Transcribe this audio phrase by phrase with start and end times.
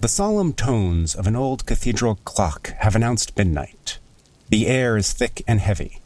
[0.00, 3.98] The solemn tones of an old cathedral clock have announced midnight.
[4.48, 5.98] The air is thick and heavy.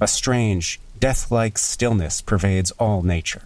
[0.00, 3.42] A strange, death like stillness pervades all nature.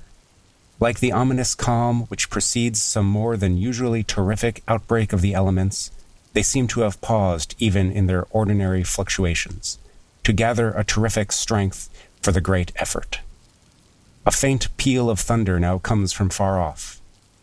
[0.78, 5.90] Like the ominous calm which precedes some more than usually terrific outbreak of the elements,
[6.34, 9.78] they seem to have paused even in their ordinary fluctuations,
[10.24, 11.88] to gather a terrific strength
[12.20, 13.20] for the great effort.
[14.26, 17.00] A faint peal of thunder now comes from far off.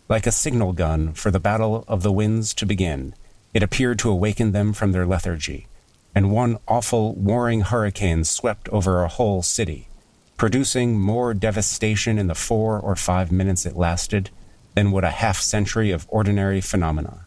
[0.09, 3.15] Like a signal gun for the battle of the winds to begin,
[3.53, 5.67] it appeared to awaken them from their lethargy,
[6.13, 9.87] and one awful, warring hurricane swept over a whole city,
[10.35, 14.29] producing more devastation in the four or five minutes it lasted
[14.75, 17.25] than would a half century of ordinary phenomena.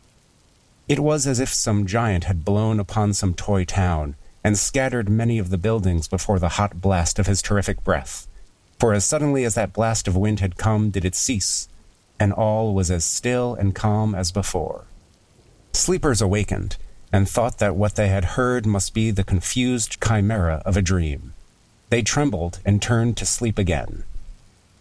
[0.89, 5.39] It was as if some giant had blown upon some toy town and scattered many
[5.39, 8.29] of the buildings before the hot blast of his terrific breath.
[8.79, 11.69] For as suddenly as that blast of wind had come, did it cease,
[12.19, 14.85] and all was as still and calm as before.
[15.73, 16.77] Sleepers awakened
[17.13, 21.35] and thought that what they had heard must be the confused chimera of a dream.
[21.91, 24.05] They trembled and turned to sleep again.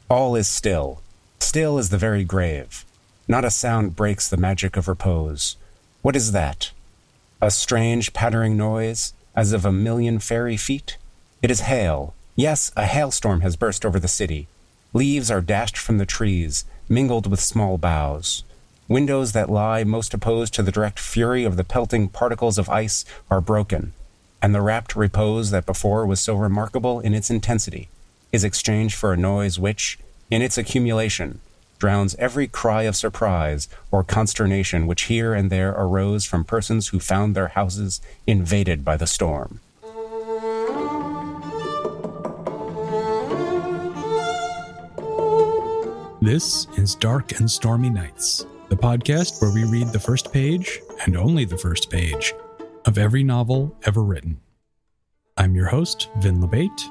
[0.09, 1.01] All is still,
[1.39, 2.85] still as the very grave.
[3.27, 5.57] Not a sound breaks the magic of repose.
[6.01, 6.71] What is that?
[7.41, 10.97] A strange pattering noise, as of a million fairy feet?
[11.41, 12.13] It is hail.
[12.35, 14.47] Yes, a hailstorm has burst over the city.
[14.93, 18.43] Leaves are dashed from the trees, mingled with small boughs.
[18.87, 23.03] Windows that lie most opposed to the direct fury of the pelting particles of ice
[23.31, 23.93] are broken,
[24.41, 27.89] and the rapt repose that before was so remarkable in its intensity
[28.31, 29.97] is exchanged for a noise which,
[30.29, 31.39] in its accumulation,
[31.79, 36.99] drowns every cry of surprise or consternation which here and there arose from persons who
[36.99, 39.59] found their houses invaded by the storm.
[46.25, 51.15] This is Dark and Stormy Nights, the podcast where we read the first page, and
[51.15, 52.33] only the first page,
[52.85, 54.41] of every novel ever written.
[55.37, 56.81] I'm your host, Vin LaBate,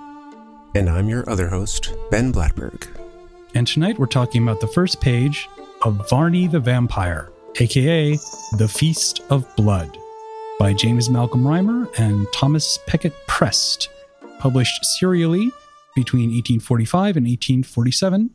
[0.76, 2.86] And I'm your other host, Ben Blattberg.
[3.56, 5.48] and tonight we're talking about the first page
[5.82, 8.16] of Varney the Vampire, aka
[8.56, 9.98] The Feast of Blood,
[10.60, 13.88] by James Malcolm Rymer and Thomas Peckett Prest,
[14.38, 15.50] published serially
[15.96, 18.30] between 1845 and 1847.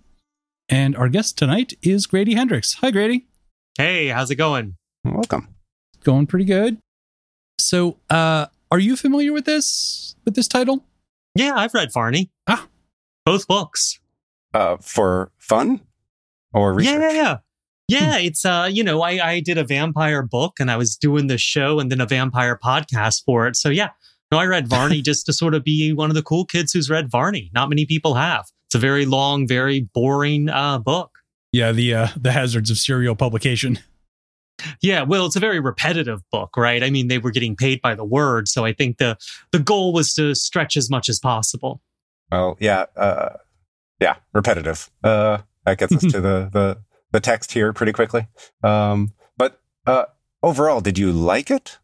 [0.70, 2.76] And our guest tonight is Grady Hendrix.
[2.76, 3.26] Hi, Grady.
[3.78, 4.76] Hey, how's it going?
[5.04, 5.48] Welcome.
[6.04, 6.78] Going pretty good.
[7.58, 10.86] So, uh, are you familiar with this with this title?
[11.34, 12.30] Yeah, I've read Varney.
[12.48, 12.68] Ah.
[13.26, 14.00] Both books.
[14.54, 15.82] Uh, for fun
[16.54, 17.02] or research?
[17.02, 17.38] Yeah, yeah, yeah.
[17.88, 21.26] Yeah, it's uh, you know, I I did a vampire book and I was doing
[21.26, 23.56] the show and then a vampire podcast for it.
[23.56, 23.90] So yeah,
[24.32, 26.92] no, I read Varney just to sort of be one of the cool kids who's
[26.92, 27.50] read Varney.
[27.56, 28.46] Not many people have.
[28.70, 31.10] It's a very long, very boring uh book.
[31.52, 33.80] Yeah, the uh, the hazards of serial publication.
[34.82, 36.84] Yeah, well, it's a very repetitive book, right?
[36.84, 39.18] I mean, they were getting paid by the word, so I think the
[39.52, 41.82] the goal was to stretch as much as possible.
[42.32, 43.38] Well, yeah, uh,
[44.00, 44.92] yeah, repetitive.
[45.04, 46.78] Uh, that gets us to the, the
[47.12, 48.28] the text here pretty quickly.
[48.64, 50.06] Um, but uh,
[50.44, 51.80] overall, did you like it,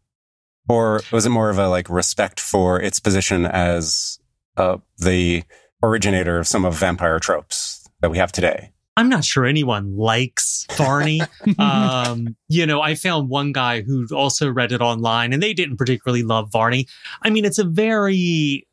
[0.70, 4.20] or was it more of a like respect for its position as
[4.58, 5.44] uh, the
[5.86, 8.72] originator of some of vampire tropes that we have today?
[8.98, 11.22] I'm not sure anyone likes Varney.
[11.60, 15.78] um, you know, I found one guy who also read it online and they didn't
[15.78, 16.88] particularly love Varney.
[17.22, 18.68] I mean, it's a very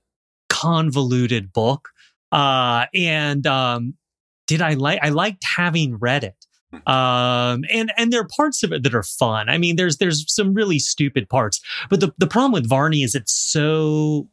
[0.49, 1.89] convoluted book.
[2.31, 3.95] Uh, and um,
[4.47, 6.47] did I like I liked having read it.
[6.87, 9.51] Um, and and there are parts of it that are fun.
[9.51, 13.15] I mean, there's there's some really stupid parts, but the, the problem with Varney is
[13.15, 14.29] it's so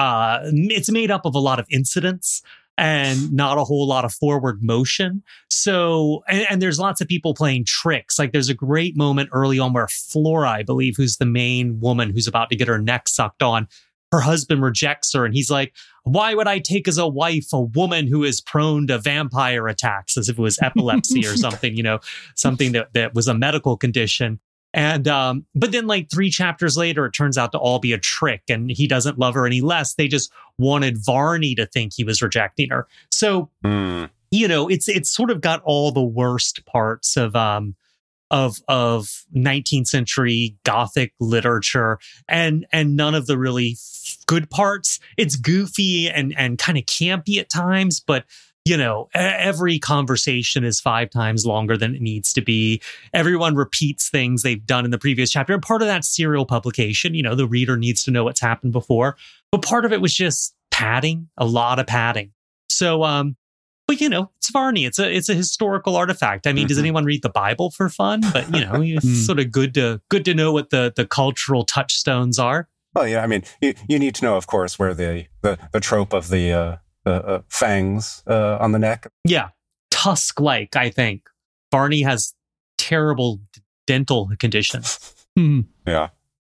[0.00, 2.42] uh it's made up of a lot of incidents
[2.80, 5.22] and not a whole lot of forward motion.
[5.50, 8.18] So, and, and, there's lots of people playing tricks.
[8.18, 12.08] Like there's a great moment early on where Flora, I believe, who's the main woman
[12.08, 13.68] who's about to get her neck sucked on,
[14.12, 15.74] her husband rejects her and he's like,
[16.04, 20.16] why would I take as a wife a woman who is prone to vampire attacks
[20.16, 22.00] as if it was epilepsy or something, you know,
[22.34, 24.40] something that, that was a medical condition.
[24.72, 27.98] And, um, but then like three chapters later, it turns out to all be a
[27.98, 29.94] trick and he doesn't love her any less.
[29.94, 32.86] They just wanted Varney to think he was rejecting her.
[33.10, 34.08] So, mm.
[34.30, 37.74] you know, it's, it's sort of got all the worst parts of, um,
[38.30, 43.76] of of 19th century gothic literature and and none of the really
[44.26, 48.24] good parts it's goofy and and kind of campy at times but
[48.64, 52.80] you know every conversation is five times longer than it needs to be
[53.14, 57.14] everyone repeats things they've done in the previous chapter and part of that serial publication
[57.14, 59.16] you know the reader needs to know what's happened before
[59.50, 62.32] but part of it was just padding a lot of padding
[62.68, 63.36] so um
[63.88, 64.84] but you know, it's Varney.
[64.84, 66.46] It's a it's a historical artifact.
[66.46, 66.82] I mean, does Mhm.
[66.82, 68.20] anyone read the Bible for fun?
[68.32, 69.26] But you know, it's Mm.
[69.26, 72.68] sort of good to good to know what the the cultural touchstones are.
[72.94, 75.80] Well, yeah, I mean, you, you need to know, of course, where the the, the
[75.80, 79.06] trope of the uh, the uh, fangs uh, on the neck.
[79.24, 79.48] Yeah,
[79.90, 80.76] tusk like.
[80.76, 81.28] I think
[81.70, 82.34] Varney has
[82.78, 85.14] terrible d- dental conditions.
[85.38, 85.60] Hmm.
[85.86, 86.08] Yeah,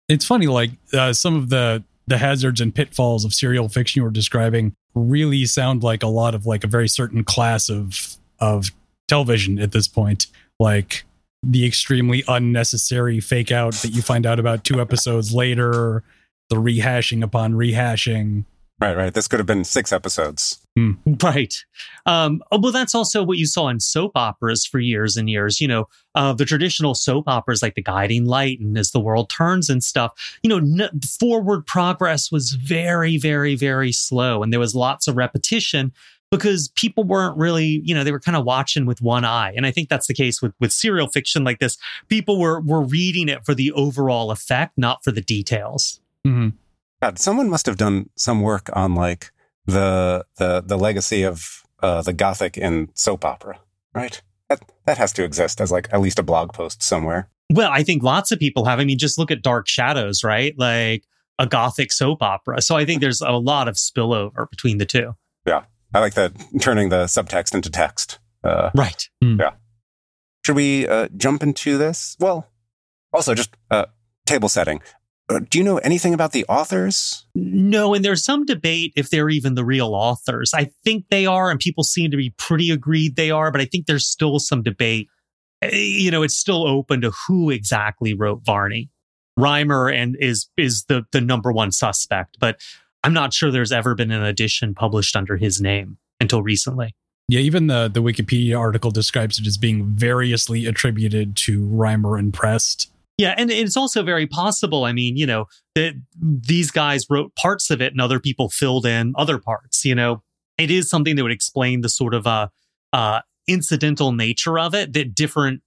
[0.08, 4.04] It's funny, like uh, some of the the hazards and pitfalls of serial fiction you
[4.04, 8.70] were describing really sound like a lot of like a very certain class of of
[9.08, 10.26] television at this point.
[10.58, 11.04] Like
[11.42, 16.02] the extremely unnecessary fake out that you find out about two episodes later,
[16.48, 18.44] the rehashing upon rehashing.
[18.82, 19.14] Right, right.
[19.14, 20.58] This could have been six episodes.
[21.22, 21.54] Right.
[22.06, 25.60] Um, oh, well, that's also what you saw in soap operas for years and years.
[25.60, 29.28] You know, uh, the traditional soap operas like The Guiding Light and As the World
[29.28, 34.42] Turns and stuff, you know, n- forward progress was very, very, very slow.
[34.42, 35.92] And there was lots of repetition
[36.30, 39.52] because people weren't really, you know, they were kind of watching with one eye.
[39.54, 41.76] And I think that's the case with, with serial fiction like this.
[42.08, 46.00] People were, were reading it for the overall effect, not for the details.
[46.26, 46.54] Mhm.
[47.02, 49.32] God, someone must have done some work on like
[49.66, 53.58] the the the legacy of uh, the Gothic in soap opera,
[53.92, 54.22] right?
[54.48, 57.28] That that has to exist as like at least a blog post somewhere.
[57.52, 58.78] Well, I think lots of people have.
[58.78, 60.54] I mean, just look at Dark Shadows, right?
[60.56, 61.02] Like
[61.40, 62.62] a gothic soap opera.
[62.62, 65.14] So I think there's a lot of spillover between the two.
[65.44, 68.20] Yeah, I like that turning the subtext into text.
[68.44, 69.08] Uh, Right.
[69.20, 69.54] Yeah.
[70.46, 72.16] Should we uh, jump into this?
[72.20, 72.48] Well,
[73.12, 73.86] also just uh,
[74.24, 74.82] table setting.
[75.28, 77.24] Uh, do you know anything about the authors?
[77.34, 80.52] No, and there's some debate if they're even the real authors.
[80.54, 83.64] I think they are, and people seem to be pretty agreed they are, but I
[83.64, 85.08] think there's still some debate.
[85.62, 88.90] Eh, You know, it's still open to who exactly wrote Varney.
[89.38, 92.60] Rymer and is is the the number one suspect, but
[93.02, 96.94] I'm not sure there's ever been an edition published under his name until recently.
[97.28, 102.34] Yeah, even the the Wikipedia article describes it as being variously attributed to Rymer and
[102.34, 102.90] Prest.
[103.22, 104.84] Yeah, and it's also very possible.
[104.84, 105.46] I mean, you know,
[105.76, 109.84] that these guys wrote parts of it and other people filled in other parts.
[109.84, 110.24] You know,
[110.58, 112.48] it is something that would explain the sort of uh,
[112.92, 115.62] uh, incidental nature of it that different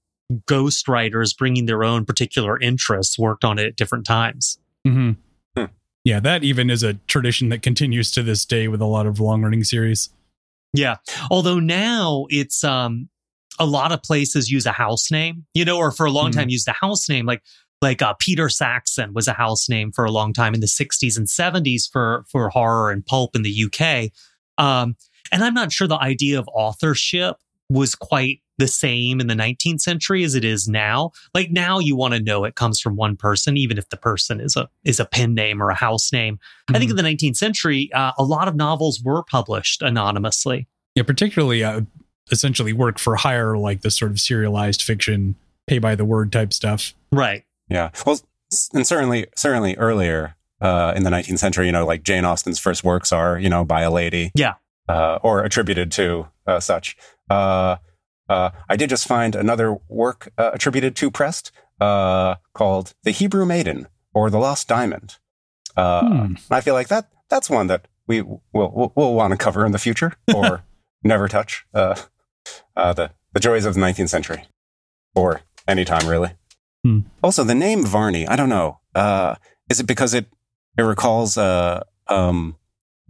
[0.47, 4.59] ghost writers bringing their own particular interests worked on it at different times.
[4.85, 5.11] Mm-hmm.
[5.57, 5.71] Hmm.
[6.03, 9.21] Yeah, that even is a tradition that continues to this day with a lot of
[9.21, 10.09] long running series.
[10.73, 10.97] Yeah.
[11.31, 13.07] Although now it's um
[13.59, 16.35] a lot of places use a house name, you know, or for a long Mhm.
[16.35, 17.41] time used a house name like
[17.81, 21.17] like uh, Peter Saxon was a house name for a long time in the 60s
[21.17, 24.11] and 70s for for horror and pulp in the UK.
[24.57, 24.95] Um
[25.31, 27.35] and I'm not sure the idea of authorship
[27.69, 31.11] was quite the same in the 19th century as it is now.
[31.33, 34.39] Like now you want to know it comes from one person even if the person
[34.39, 36.39] is a is a pen name or a house name.
[36.73, 40.67] I think in the 19th century uh, a lot of novels were published anonymously.
[40.95, 41.81] Yeah, particularly uh,
[42.31, 45.35] essentially work for hire, like the sort of serialized fiction,
[45.67, 46.93] pay by the word type stuff.
[47.11, 47.43] Right.
[47.69, 47.89] Yeah.
[48.05, 48.19] Well,
[48.73, 52.83] and certainly, certainly earlier uh, in the 19th century, you know, like Jane Austen's first
[52.83, 54.31] works are, you know, by a lady.
[54.35, 54.53] Yeah.
[54.87, 56.95] Uh, or attributed to uh, such.
[57.29, 57.77] Uh,
[58.29, 61.51] uh, I did just find another work uh, attributed to Prest
[61.81, 65.17] uh, called "The Hebrew Maiden" or "The Lost Diamond."
[65.75, 66.33] Uh, Hmm.
[66.51, 69.71] I feel like that that's one that we will we'll, we'll want to cover in
[69.71, 70.63] the future or
[71.03, 71.65] never touch.
[71.73, 71.95] Uh,
[72.75, 74.45] uh, the the joys of the 19th century,
[75.13, 76.31] or any time really.
[76.83, 76.99] Hmm.
[77.23, 78.27] Also, the name Varney.
[78.27, 78.79] I don't know.
[78.93, 79.35] Uh,
[79.69, 80.27] is it because it
[80.77, 82.55] it recalls uh um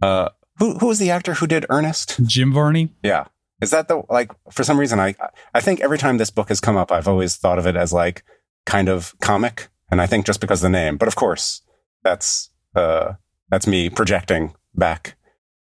[0.02, 2.18] uh who who was the actor who did Ernest?
[2.24, 2.90] Jim Varney.
[3.02, 3.26] Yeah.
[3.60, 5.14] Is that the like for some reason I
[5.54, 7.92] I think every time this book has come up I've always thought of it as
[7.92, 8.24] like
[8.64, 10.96] kind of comic and I think just because of the name.
[10.96, 11.62] But of course,
[12.02, 13.14] that's uh
[13.50, 15.16] that's me projecting back.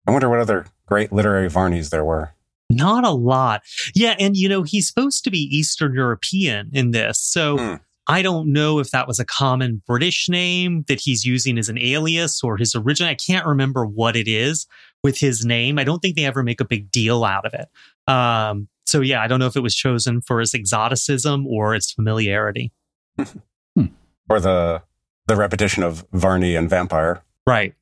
[0.06, 2.34] I wonder what other great literary Varneys there were.
[2.76, 3.62] Not a lot.
[3.94, 4.14] Yeah.
[4.18, 7.18] And, you know, he's supposed to be Eastern European in this.
[7.20, 7.74] So Hmm.
[8.08, 11.78] I don't know if that was a common British name that he's using as an
[11.78, 13.06] alias or his origin.
[13.06, 14.66] I can't remember what it is
[15.04, 15.78] with his name.
[15.78, 17.68] I don't think they ever make a big deal out of it.
[18.12, 21.92] Um, so, yeah, I don't know if it was chosen for its exoticism or its
[21.92, 22.72] familiarity.
[24.28, 24.82] Or the
[25.28, 27.22] the repetition of Varney and vampire.
[27.46, 27.74] Right.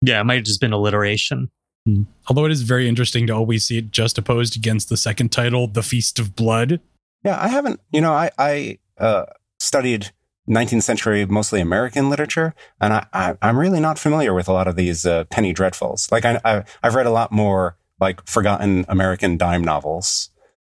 [0.00, 1.50] Yeah, it might have just been alliteration.
[1.88, 2.02] Hmm.
[2.28, 5.66] Although it is very interesting to always see it just opposed against the second title,
[5.66, 6.80] The Feast of Blood.
[7.24, 7.80] Yeah, I haven't.
[7.90, 9.24] You know, I I uh,
[9.58, 10.10] studied
[10.50, 14.68] 19th century, mostly American literature, and I, I I'm really not familiar with a lot
[14.68, 16.12] of these uh, penny dreadfuls.
[16.12, 20.28] Like I, I I've read a lot more like forgotten American dime novels.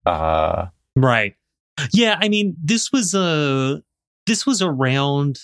[0.05, 1.35] Uh, Right.
[1.91, 3.81] Yeah, I mean, this was a
[4.27, 5.39] this was around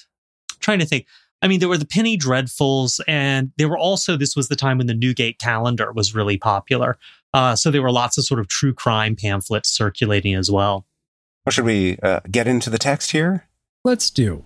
[0.52, 1.08] I'm trying to think.
[1.46, 4.80] I mean, there were the Penny Dreadfuls, and there were also, this was the time
[4.80, 6.98] when the Newgate calendar was really popular.
[7.36, 10.88] Uh, so there were lots of sort of true crime pamphlets circulating as well.
[11.46, 13.48] Well, should we uh, get into the text here?
[13.84, 14.44] Let's do.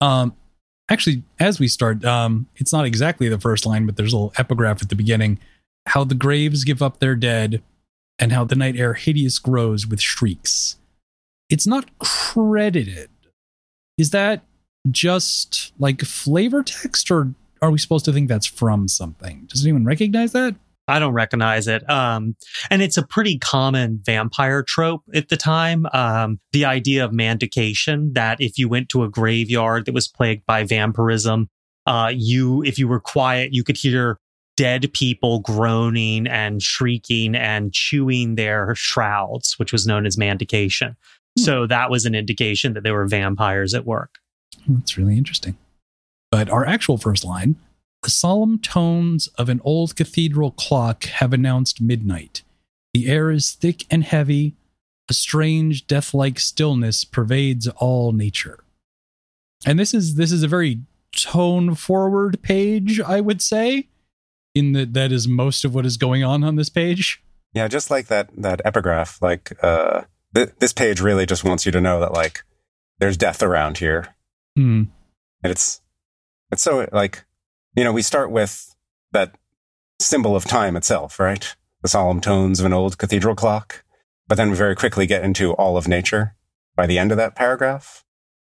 [0.00, 0.34] Um,
[0.90, 4.32] actually, as we start, um, it's not exactly the first line, but there's a little
[4.36, 5.38] epigraph at the beginning.
[5.86, 7.62] How the graves give up their dead,
[8.18, 10.76] and how the night air hideous grows with shrieks.
[11.48, 13.10] It's not credited.
[13.96, 14.42] Is that
[14.90, 19.46] just like flavor text, or are we supposed to think that's from something?
[19.46, 20.56] Does anyone recognize that?
[20.88, 21.88] I don't recognize it.
[21.88, 22.36] Um,
[22.68, 25.86] and it's a pretty common vampire trope at the time.
[25.92, 30.44] Um, the idea of manducation that if you went to a graveyard that was plagued
[30.44, 31.48] by vampirism,
[31.86, 34.18] uh, you, if you were quiet, you could hear
[34.56, 40.96] dead people groaning and shrieking and chewing their shrouds, which was known as manducation.
[41.38, 41.42] Hmm.
[41.42, 44.18] So that was an indication that there were vampires at work.
[44.66, 45.56] That's really interesting.
[46.30, 47.56] But our actual first line
[48.02, 52.42] the solemn tones of an old cathedral clock have announced midnight.
[52.92, 54.54] The air is thick and heavy.
[55.08, 58.58] A strange, death-like stillness pervades all nature.
[59.64, 60.80] And this is this is a very
[61.14, 63.88] tone-forward page, I would say.
[64.54, 67.22] In that that is most of what is going on on this page.
[67.54, 69.20] Yeah, just like that that epigraph.
[69.22, 70.02] Like uh,
[70.34, 72.42] th- this page really just wants you to know that like
[72.98, 74.14] there's death around here,
[74.56, 74.82] Hmm.
[75.42, 75.80] and it's
[76.50, 77.24] it's so like
[77.74, 78.74] you know we start with
[79.12, 79.34] that
[80.00, 81.54] symbol of time itself, right?
[81.82, 83.84] The solemn tones of an old cathedral clock,
[84.28, 86.34] but then we very quickly get into all of nature
[86.76, 88.04] by the end of that paragraph,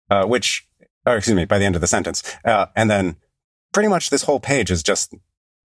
[0.10, 0.68] uh, which,
[1.06, 3.16] or excuse me, by the end of the sentence, uh, and then
[3.74, 5.14] pretty much this whole page is just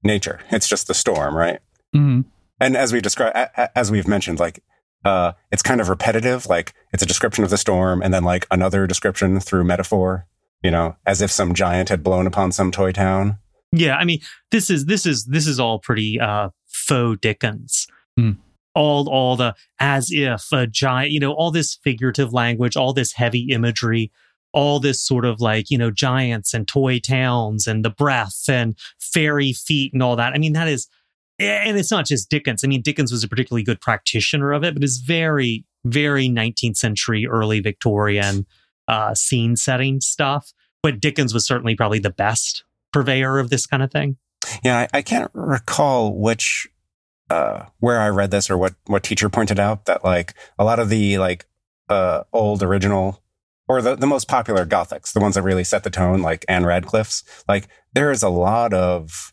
[0.03, 0.41] nature.
[0.51, 1.61] It's just the storm, right?
[1.95, 2.25] Mhm.
[2.61, 3.37] and as we described,
[3.75, 4.63] as we've mentioned, like
[5.05, 6.47] uh, it's kind of repetitive.
[6.47, 10.27] Like it's a description of the storm, and then like another description through metaphor.
[10.63, 13.39] You know, as if some giant had blown upon some toy town.
[13.73, 17.87] Yeah, I mean, this is this is this is all pretty uh faux Dickens.
[18.17, 18.33] Hmm.
[18.75, 23.13] All all the as if a giant, you know, all this figurative language, all this
[23.13, 24.13] heavy imagery,
[24.53, 28.77] all this sort of like, you know, giants and toy towns and the breath and
[28.99, 30.33] fairy feet and all that.
[30.35, 30.89] I mean, that is
[31.39, 32.63] and it's not just Dickens.
[32.63, 36.77] I mean, Dickens was a particularly good practitioner of it, but it's very, very 19th
[36.77, 38.47] century, early Victorian
[38.91, 40.53] uh, scene setting stuff.
[40.83, 44.17] But Dickens was certainly probably the best purveyor of this kind of thing.
[44.65, 46.69] Yeah, I, I can't recall which
[47.31, 50.81] uh, where I read this or what what teacher pointed out that like a lot
[50.81, 51.47] of the like
[51.89, 53.23] uh, old original
[53.69, 56.67] or the, the most popular gothics, the ones that really set the tone, like Ann
[56.67, 59.33] Radcliffe's, like there is a lot of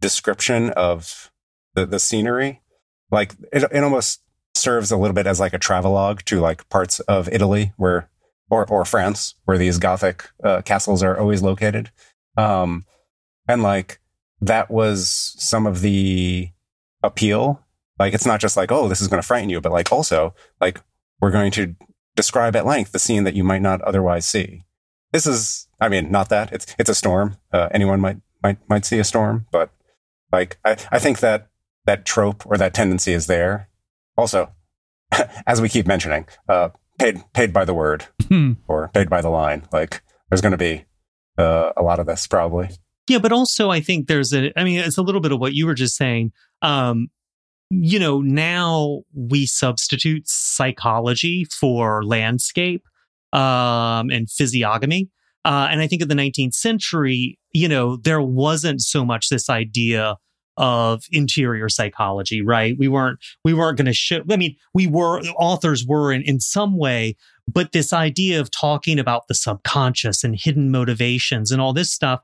[0.00, 1.30] description of
[1.74, 2.62] the, the scenery.
[3.10, 4.22] Like it, it almost
[4.54, 8.08] serves a little bit as like a travelogue to like parts of Italy where,
[8.50, 11.90] or, or France where these Gothic uh, castles are always located.
[12.36, 12.84] Um,
[13.48, 14.00] and like
[14.40, 16.50] that was some of the
[17.02, 17.62] appeal.
[17.98, 20.34] Like it's not just like, oh, this is going to frighten you, but like also
[20.60, 20.80] like
[21.20, 21.74] we're going to
[22.14, 24.64] describe at length the scene that you might not otherwise see.
[25.12, 27.36] This is, I mean, not that it's, it's a storm.
[27.52, 29.70] Uh, anyone might, might, might see a storm, but
[30.32, 31.48] like, I, I think that
[31.86, 33.68] that trope or that tendency is there.
[34.16, 34.50] Also,
[35.46, 38.52] as we keep mentioning, uh, paid paid by the word Hmm.
[38.68, 39.62] or paid by the line.
[39.72, 40.84] Like there's going to be
[41.38, 42.70] uh, a lot of this probably.
[43.08, 45.52] Yeah, but also I think there's a I mean it's a little bit of what
[45.54, 46.32] you were just saying.
[46.62, 47.08] Um
[47.70, 52.82] you know, now we substitute psychology for landscape
[53.32, 55.08] um and physiognomy.
[55.44, 59.48] Uh and I think in the 19th century, you know, there wasn't so much this
[59.50, 60.16] idea
[60.56, 62.76] of interior psychology, right?
[62.78, 66.40] We weren't we weren't going to show I mean, we were authors were in in
[66.40, 71.72] some way, but this idea of talking about the subconscious and hidden motivations and all
[71.72, 72.20] this stuff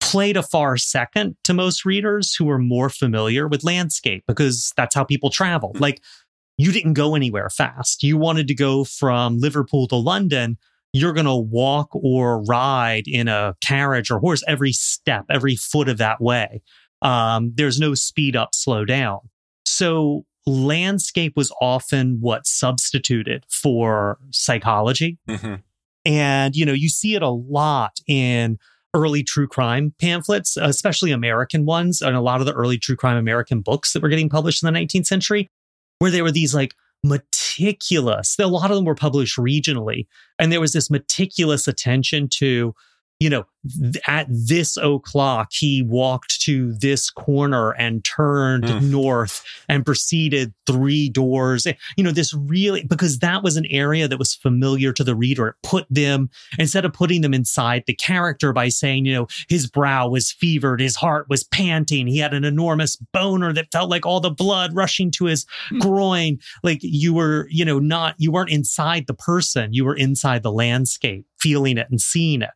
[0.00, 4.94] played a far second to most readers who were more familiar with landscape because that's
[4.94, 5.76] how people traveled.
[5.76, 5.82] Hmm.
[5.82, 6.02] Like
[6.58, 8.02] you didn't go anywhere fast.
[8.02, 10.58] You wanted to go from Liverpool to London.
[10.92, 15.88] You're going to walk or ride in a carriage or horse every step, every foot
[15.88, 16.62] of that way.
[17.06, 19.20] Um, there's no speed up, slow down.
[19.64, 25.18] So landscape was often what substituted for psychology.
[25.28, 25.54] Mm-hmm.
[26.04, 28.58] And, you know, you see it a lot in
[28.92, 33.16] early true crime pamphlets, especially American ones, and a lot of the early true crime
[33.16, 35.48] American books that were getting published in the 19th century,
[36.00, 40.08] where there were these like meticulous, a lot of them were published regionally.
[40.40, 42.74] And there was this meticulous attention to
[43.18, 43.44] you know,
[43.82, 48.90] th- at this o'clock, he walked to this corner and turned Mm.
[48.90, 51.66] north and proceeded three doors.
[51.96, 55.48] You know, this really, because that was an area that was familiar to the reader.
[55.48, 59.66] It put them, instead of putting them inside the character by saying, you know, his
[59.66, 64.04] brow was fevered, his heart was panting, he had an enormous boner that felt like
[64.04, 65.80] all the blood rushing to his Mm.
[65.80, 66.38] groin.
[66.62, 70.52] Like you were, you know, not, you weren't inside the person, you were inside the
[70.52, 72.50] landscape, feeling it and seeing it.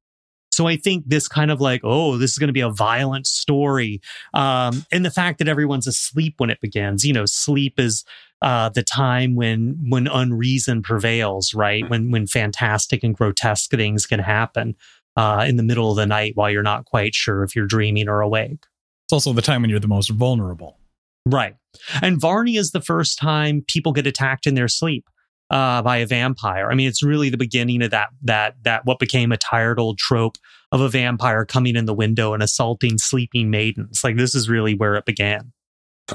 [0.61, 3.27] So I think this kind of like, oh, this is going to be a violent
[3.27, 4.03] story.
[4.35, 8.05] Um, and the fact that everyone's asleep when it begins, you know, sleep is
[8.43, 11.89] uh, the time when when unreason prevails, right?
[11.89, 14.77] When when fantastic and grotesque things can happen
[15.17, 18.07] uh, in the middle of the night while you're not quite sure if you're dreaming
[18.07, 18.67] or awake.
[19.07, 20.79] It's also the time when you're the most vulnerable.
[21.25, 21.57] Right.
[22.03, 25.09] And Varney is the first time people get attacked in their sleep
[25.51, 26.71] uh, by a vampire.
[26.71, 29.99] I mean, it's really the beginning of that that that what became a tired old
[29.99, 30.37] trope
[30.73, 34.03] of a vampire coming in the window and assaulting sleeping maidens.
[34.05, 35.53] Like this is really where it began.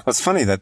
[0.07, 0.61] It's funny that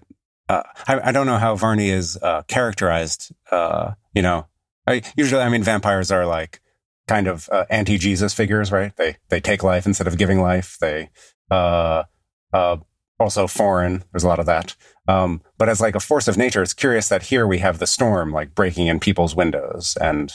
[0.50, 3.32] uh, I, I don't know how Varney is uh, characterized.
[3.52, 4.48] Uh, you know,
[4.88, 6.60] I, usually, I mean, vampires are like
[7.08, 8.96] kind of uh, anti-Jesus figures, right?
[8.96, 10.78] They they take life instead of giving life.
[10.80, 11.10] They
[11.50, 12.04] uh,
[12.52, 12.78] uh,
[13.24, 14.04] also foreign.
[14.12, 14.76] There's a lot of that.
[15.08, 17.88] Um, but as like a force of nature, it's curious that here we have the
[17.88, 20.34] storm like breaking in people's windows and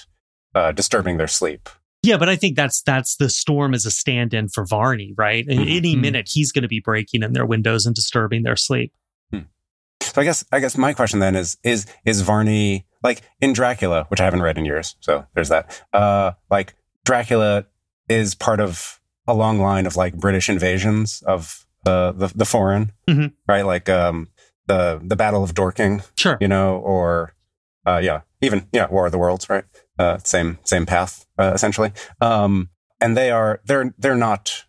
[0.54, 1.68] uh, disturbing their sleep.
[2.02, 5.46] Yeah, but I think that's that's the storm as a stand-in for Varney, right?
[5.48, 5.76] At Mhm.
[5.76, 6.00] any Mhm.
[6.00, 8.92] minute he's going to be breaking in their windows and disturbing their sleep.
[10.00, 14.04] So I guess I guess my question then is is is Varney like in Dracula,
[14.08, 15.82] which I haven't read in years, so there's that.
[15.92, 17.66] Uh, like Dracula
[18.08, 22.92] is part of a long line of like British invasions of the the, the foreign,
[23.08, 23.32] Mhm.
[23.46, 23.64] right?
[23.74, 24.28] Like um
[24.66, 26.36] the the Battle of Dorking, Sure.
[26.40, 27.34] you know, or
[27.86, 29.64] uh, yeah, even yeah, War of the Worlds, right?
[29.98, 31.92] Uh, same same path uh, essentially.
[32.20, 32.68] Um,
[33.00, 34.64] and they are they're they're not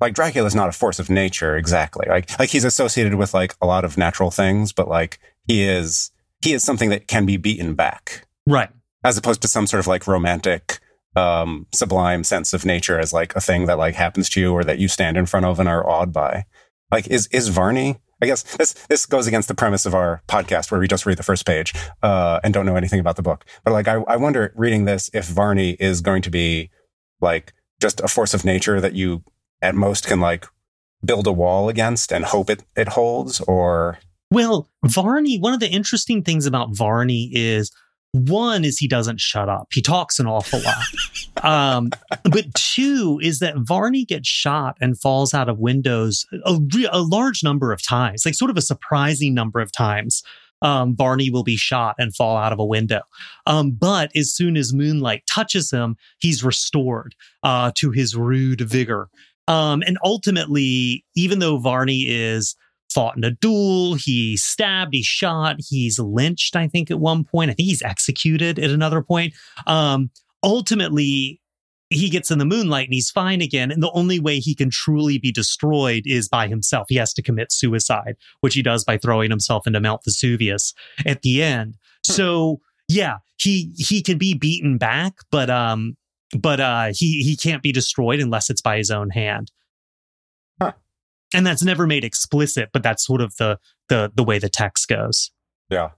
[0.00, 2.06] like Dracula is not a force of nature exactly.
[2.08, 6.10] Like like he's associated with like a lot of natural things, but like he is
[6.42, 8.70] he is something that can be beaten back Right.
[9.02, 10.78] as opposed to some sort of like romantic
[11.16, 14.62] um sublime sense of nature as like a thing that like happens to you or
[14.64, 16.44] that you stand in front of and are awed by.
[16.90, 20.70] Like is is Varney I guess this this goes against the premise of our podcast
[20.70, 23.44] where we just read the first page uh, and don't know anything about the book.
[23.64, 26.70] But like, I, I wonder reading this if Varney is going to be
[27.20, 29.22] like just a force of nature that you
[29.62, 30.46] at most can like
[31.04, 33.98] build a wall against and hope it it holds, or
[34.32, 37.70] Well, Varney, one of the interesting things about Varney is
[38.12, 39.68] one is he doesn't shut up.
[39.70, 41.44] He talks an awful lot.
[41.44, 41.90] um,
[42.24, 47.00] but two is that Varney gets shot and falls out of windows a, re- a
[47.00, 50.22] large number of times, like sort of a surprising number of times.
[50.60, 53.02] Um, Varney will be shot and fall out of a window.
[53.46, 59.08] Um, but as soon as moonlight touches him, he's restored uh, to his rude vigor.
[59.46, 62.56] Um, and ultimately, even though Varney is
[62.92, 63.94] fought in a duel.
[63.94, 64.94] He's stabbed.
[64.94, 65.56] He's shot.
[65.58, 66.56] He's lynched.
[66.56, 67.50] I think at one point.
[67.50, 69.34] I think he's executed at another point.
[69.66, 70.10] Um,
[70.42, 71.40] ultimately,
[71.90, 73.70] he gets in the moonlight and he's fine again.
[73.70, 76.86] And the only way he can truly be destroyed is by himself.
[76.88, 80.74] He has to commit suicide, which he does by throwing himself into Mount Vesuvius
[81.06, 81.76] at the end.
[82.04, 85.96] So yeah, he he can be beaten back, but um,
[86.38, 89.50] but uh, he he can't be destroyed unless it's by his own hand.
[91.32, 91.38] Huh.
[91.38, 94.88] And that's never made explicit, but that's sort of the the the way the text
[94.88, 95.30] goes.
[95.68, 95.90] yeah.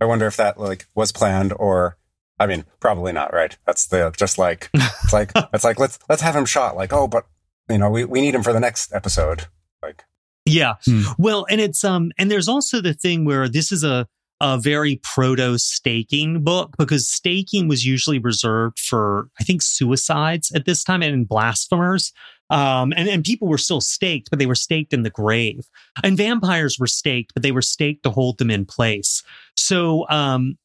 [0.00, 1.96] I wonder if that like was planned or.
[2.40, 3.56] I mean, probably not, right?
[3.66, 6.76] That's the just like it's like it's like let's let's have him shot.
[6.76, 7.26] Like, oh, but
[7.68, 9.46] you know, we, we need him for the next episode.
[9.82, 10.04] Like,
[10.44, 10.74] Yeah.
[10.84, 11.02] Hmm.
[11.18, 14.06] Well, and it's um and there's also the thing where this is a
[14.40, 20.64] a very proto staking book because staking was usually reserved for I think suicides at
[20.64, 22.12] this time and blasphemers.
[22.50, 25.66] Um and, and people were still staked, but they were staked in the grave.
[26.02, 29.22] And vampires were staked, but they were staked to hold them in place.
[29.56, 30.56] So um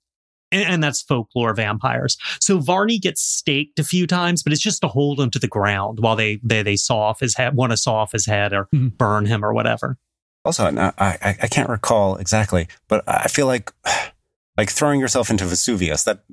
[0.51, 2.15] and, and that's folklore vampires.
[2.39, 5.47] So Varney gets staked a few times, but it's just to hold him to the
[5.47, 8.53] ground while they they they saw off his head, want to saw off his head
[8.53, 8.95] or Mhm.
[8.97, 9.97] burn him or whatever.
[10.45, 13.71] Also, I, I I can't recall exactly, but I feel like
[14.57, 16.03] like throwing yourself into Vesuvius.
[16.03, 16.23] That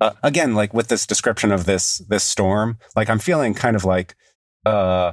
[0.00, 3.84] uh, again, like with this description of this this storm, like I'm feeling kind of
[3.84, 4.16] like
[4.64, 5.12] uh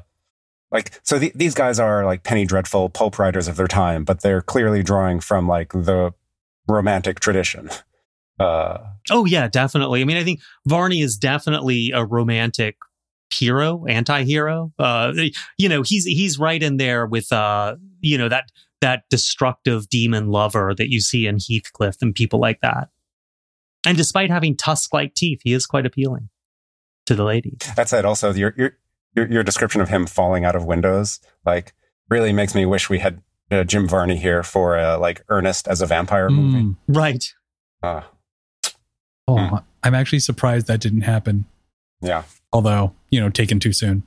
[0.71, 4.21] like so th- these guys are like penny dreadful pulp writers of their time, but
[4.21, 6.13] they're clearly drawing from like the
[6.67, 7.69] romantic tradition.
[8.39, 8.79] Uh,
[9.11, 10.01] Oh yeah, definitely.
[10.01, 12.77] I mean, I think Varney is definitely a romantic
[13.31, 14.71] hero, anti-hero.
[14.79, 15.13] Uh,
[15.57, 18.45] you know, he's he's right in there with uh, you know, that
[18.81, 22.89] that destructive demon lover that you see in Heathcliff and people like that.
[23.85, 26.29] And despite having tusk-like teeth, he is quite appealing
[27.05, 27.57] to the ladies.
[27.75, 28.77] that said, also you're you're
[29.15, 31.73] your, your description of him falling out of windows, like,
[32.09, 35.81] really makes me wish we had uh, Jim Varney here for uh, like Ernest as
[35.81, 36.63] a vampire movie.
[36.63, 36.75] Mm.
[36.87, 37.33] Right.
[37.81, 38.01] Uh,
[39.27, 39.55] Oh, Hmm.
[39.83, 41.45] I'm actually surprised that didn't happen.
[42.01, 44.03] yeah, Although, you know, taken too soon.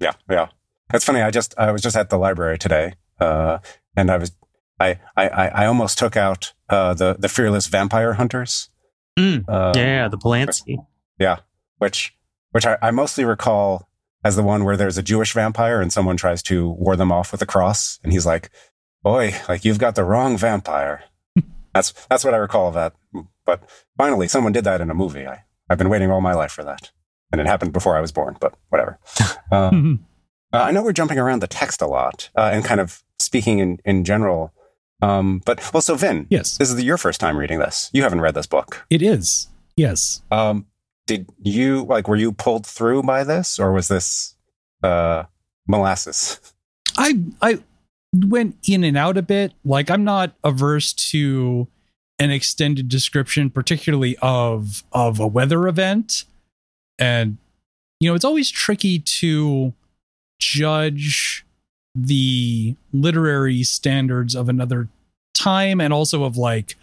[0.00, 0.48] yeah, yeah.
[0.90, 1.20] That's funny.
[1.22, 3.58] I just I was just at the library today, uh,
[3.96, 4.32] and I was
[4.80, 8.70] I I I almost took out uh, the the fearless vampire hunters.
[9.18, 9.44] Mm.
[9.48, 10.84] Uh, yeah, the Polanski.
[11.18, 11.38] Yeah,
[11.78, 12.16] which
[12.50, 13.88] which I, I mostly recall
[14.24, 17.30] as the one where there's a Jewish vampire and someone tries to ward them off
[17.30, 18.50] with a cross, and he's like,
[19.02, 21.04] "Boy, like you've got the wrong vampire."
[21.74, 22.94] that's that's what I recall of that.
[23.44, 25.26] But finally, someone did that in a movie.
[25.26, 26.90] I I've been waiting all my life for that,
[27.30, 28.36] and it happened before I was born.
[28.40, 28.98] But whatever.
[29.52, 29.70] Uh.
[30.54, 33.58] uh, I know we're jumping around the text a lot uh, and kind of speaking
[33.58, 34.52] in in general.
[35.02, 37.90] Um, but well, so Vin, yes, this is your first time reading this.
[37.92, 38.86] You haven't read this book.
[38.90, 39.48] it is.
[39.76, 40.22] Yes.
[40.30, 40.66] Um,
[41.06, 42.08] did you like?
[42.08, 44.36] Were you pulled through by this, or was this
[44.82, 45.24] uh,
[45.66, 46.40] molasses?
[46.96, 47.58] I I
[48.14, 49.52] went in and out a bit.
[49.64, 51.68] Like I'm not averse to
[52.18, 56.24] an extended description, particularly of of a weather event.
[56.98, 57.38] And
[58.00, 59.74] you know, it's always tricky to
[60.38, 61.44] judge
[61.94, 64.88] the literary standards of another
[65.34, 66.76] time and also of like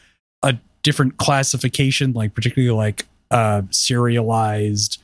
[0.44, 5.02] a different classification, like particularly like uh serialized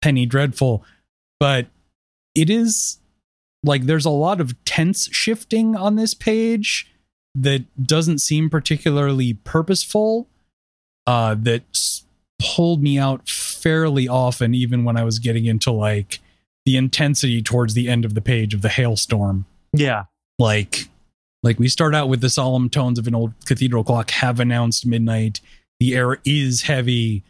[0.00, 0.84] Penny Dreadful.
[1.38, 1.66] But
[2.34, 2.98] it is
[3.64, 6.88] like there's a lot of tense shifting on this page
[7.34, 10.26] that doesn't seem particularly purposeful
[11.06, 11.62] uh that
[12.40, 16.18] pulled me out fairly often even when i was getting into like
[16.64, 20.04] the intensity towards the end of the page of the hailstorm Yeah.
[20.38, 20.88] like
[21.42, 24.86] like we start out with the solemn tones of an old cathedral clock have announced
[24.86, 25.40] midnight
[25.80, 27.24] the air is heavy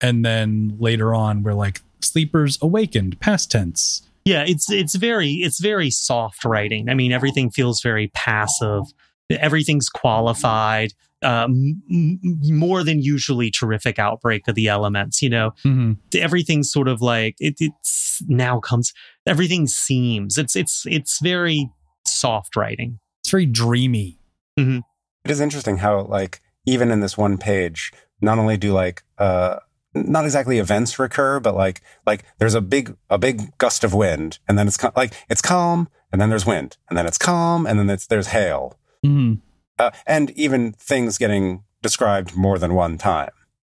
[0.00, 5.60] and then later on we're like sleepers awakened past tense Yeah, it's it's very it's
[5.60, 6.88] very soft writing.
[6.88, 8.82] I mean, everything feels very passive.
[9.30, 10.92] Everything's qualified.
[11.22, 15.22] Um, m- m- more than usually terrific outbreak of the elements.
[15.22, 15.96] You know, Mhm.
[16.14, 18.92] everything's sort of like it, it's now comes.
[19.26, 21.70] Everything seems it's it's it's very
[22.06, 22.98] soft writing.
[23.22, 24.18] it's very dreamy
[24.58, 29.56] It is interesting how like even in this one page, not only do like uh
[29.94, 34.38] not exactly events recur, but like like there's a big a big gust of wind,
[34.46, 37.66] and then it's ca- like it's calm, and then there's wind, and then it's calm,
[37.66, 39.40] and then it's there's hail, Mhm.
[39.78, 43.30] Uh, and even things getting described more than one time,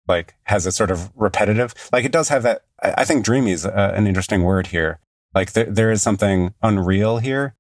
[0.09, 1.75] like has a sort of repetitive.
[1.93, 2.65] Like it does have that.
[2.83, 4.99] I, think dreamy is uh, an interesting word here.
[5.35, 7.55] Like there there is something unreal here.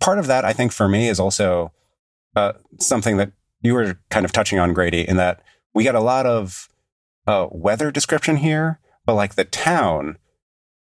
[0.00, 1.72] Part of that, I think, for me is also
[2.36, 5.42] uh, something that you were kind of touching on, Grady, in that
[5.74, 6.68] we get a lot of
[7.26, 10.18] uh, weather description here, but like the town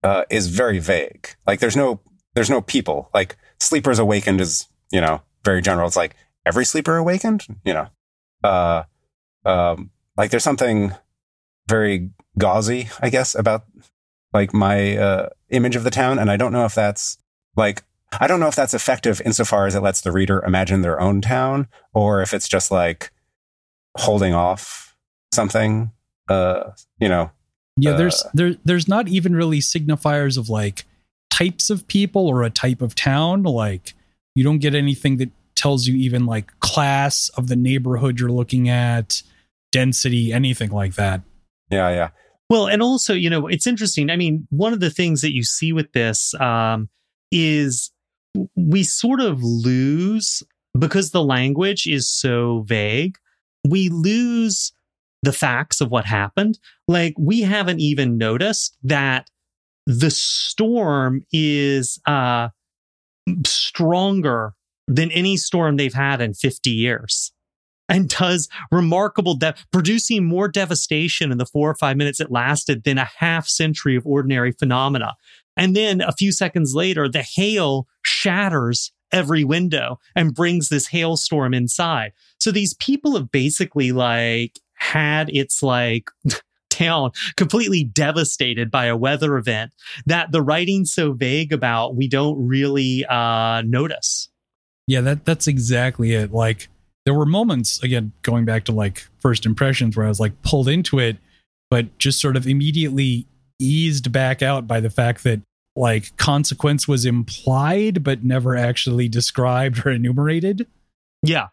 [0.04, 1.30] uh, is very vague.
[1.46, 2.02] Like there's no
[2.34, 3.10] there's no people.
[3.14, 5.88] Like sleepers awakened is you know very general.
[5.88, 6.16] It's like
[6.48, 7.46] every sleeper awakened.
[7.66, 7.88] You know,
[8.44, 8.84] uh,
[9.46, 10.94] um, like there's something
[11.68, 13.66] very gauzy, I guess, about
[14.34, 17.18] like my uh, image of the town, and I don't know if that's
[17.56, 17.84] like
[18.20, 21.22] I don't know if that's effective insofar as it lets the reader imagine their own
[21.22, 23.12] town, or if it's just like
[23.98, 24.96] holding off
[25.34, 25.92] something.
[26.30, 27.32] Uh, you know,
[27.78, 30.86] Yeah, there's Uh, there there's not even really signifiers of like
[31.30, 33.44] types of people or a type of town.
[33.44, 33.94] Like
[34.36, 38.70] you don't get anything that tells you even like class of the neighborhood you're looking
[38.70, 39.22] at,
[39.72, 41.22] density, anything like that.
[41.70, 42.10] yeah, yeah,
[42.50, 44.10] Well, and also, you know, it's interesting.
[44.10, 46.90] I mean, one of the things that you see with this um,
[47.32, 47.92] is
[48.56, 50.44] we sort of lose
[50.78, 53.18] because the language is so vague.
[53.68, 54.72] We lose
[55.24, 56.60] the facts of what happened.
[56.88, 59.30] Like we haven't even noticed that
[59.86, 62.50] the storm is uh,
[63.46, 64.54] stronger
[64.88, 67.32] than any storm they've had in 50 years.
[67.90, 72.84] And does remarkable de- producing more devastation in the four or five minutes it lasted
[72.84, 75.16] than a half century of ordinary phenomena.
[75.56, 81.54] And then a few seconds later the hail shatters every window and brings this hailstorm
[81.54, 82.12] inside.
[82.40, 86.10] So these people have basically like had its like
[86.70, 89.72] town completely devastated by a weather event
[90.06, 94.30] that the writing's so vague about we don't really uh notice
[94.88, 96.32] Yeah, that that's exactly it.
[96.32, 96.70] Like
[97.06, 100.70] there were moments again going back to like first impressions where I was like pulled
[100.70, 101.18] into it,
[101.70, 103.28] but just sort of immediately
[103.60, 105.42] eased back out by the fact that
[105.76, 110.66] like consequence was implied but never actually described or enumerated.
[111.22, 111.48] yeah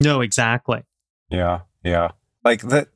[0.00, 0.82] no exactly
[1.30, 2.10] yeah, yeah.
[2.44, 2.88] Like that.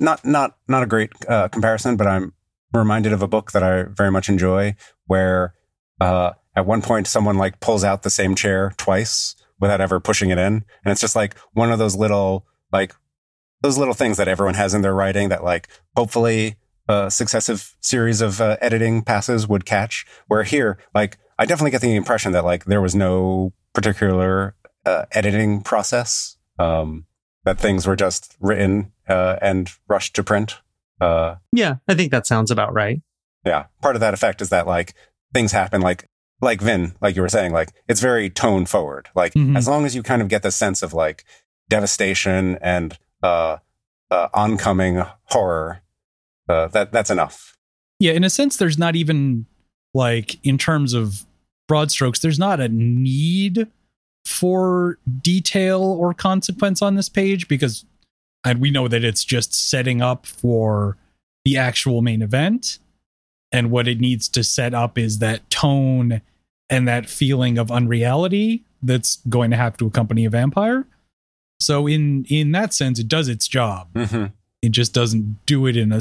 [0.00, 2.32] Not not not a great uh, comparison, but I'm
[2.72, 4.74] reminded of a book that I very much enjoy,
[5.06, 5.54] where
[6.00, 10.30] uh, at one point someone like pulls out the same chair twice without ever pushing
[10.30, 12.94] it in, and it's just like one of those little like
[13.62, 16.56] those little things that everyone has in their writing that like hopefully
[16.88, 20.06] a successive series of uh, editing passes would catch.
[20.28, 24.54] Where here, like I definitely get the impression that like there was no particular
[24.86, 26.36] uh, editing process.
[26.58, 27.06] Um,
[27.44, 30.58] that things were just written uh, and rushed to print.
[31.00, 33.00] Uh, yeah, I think that sounds about right.
[33.44, 34.94] Yeah, part of that effect is that like
[35.32, 36.06] things happen like
[36.40, 39.08] like Vin, like you were saying, like it's very tone forward.
[39.14, 39.56] Like mm-hmm.
[39.56, 41.24] as long as you kind of get the sense of like
[41.68, 43.58] devastation and uh,
[44.10, 45.82] uh oncoming horror,
[46.48, 47.56] uh, that that's enough.
[47.98, 49.46] Yeah, in a sense, there's not even
[49.92, 51.26] like in terms of
[51.68, 53.68] broad strokes, there's not a need
[54.24, 57.84] for detail or consequence on this page because
[58.44, 60.96] and we know that it's just setting up for
[61.44, 62.78] the actual main event
[63.52, 66.22] and what it needs to set up is that tone
[66.70, 70.86] and that feeling of unreality that's going to have to accompany a vampire
[71.58, 74.26] so in in that sense it does its job mm-hmm.
[74.62, 76.00] it just doesn't do it in a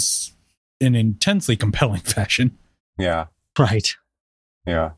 [0.79, 2.57] an intensely compelling fashion
[2.97, 3.25] yeah
[3.57, 3.95] right
[4.65, 4.91] yeah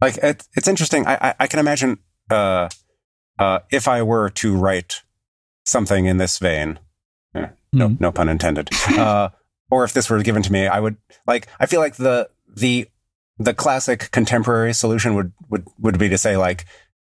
[0.00, 1.98] like it, it's interesting I, I, I can imagine
[2.30, 2.68] uh
[3.38, 5.02] uh if i were to write
[5.70, 6.78] something in this vein.
[7.34, 7.48] no,
[7.88, 8.68] mm no pun intended.
[8.90, 9.30] Uh,
[9.70, 11.46] or if this were given to me, I would like.
[11.60, 12.88] I feel like the the
[13.40, 16.66] the classic contemporary solution would would would be to say like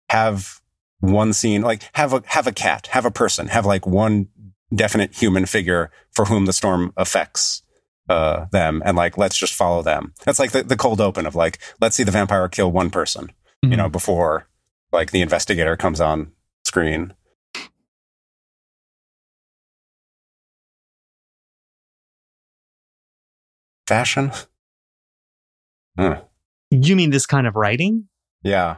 [0.10, 0.62] have
[1.02, 4.30] one scene, like have a have a cat, have a person, have like one
[4.74, 7.62] definite human figure for whom the storm affects
[8.10, 10.14] uh, them, and like let's just follow them.
[10.24, 13.28] That's like the, the cold open of like let's see the vampire kill one person,
[13.28, 13.72] mm-hmm.
[13.72, 14.48] you know, before
[14.94, 16.32] like the investigator comes on
[16.64, 17.14] screen.
[23.88, 24.32] fashion.
[25.98, 26.14] Hmm.
[26.72, 28.08] You mean this kind of writing?
[28.44, 28.78] Yeah.